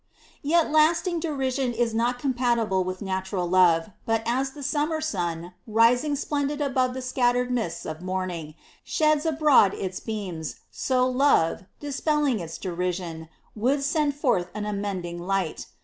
[0.41, 0.49] 3.
[0.49, 6.15] Yet lasting derision is not compatible with natural love, but as the summer sun, rising
[6.15, 12.57] splendid above the scattered mists of morning, sheds abroad its beams, so love, dispelling its
[12.57, 15.67] derision, would send forth an amending light.